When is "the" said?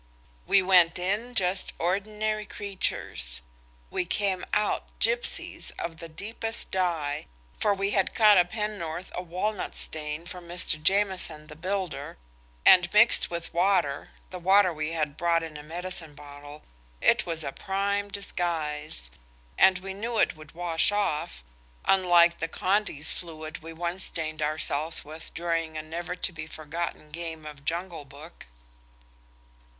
5.97-6.09, 11.45-11.55, 22.39-22.47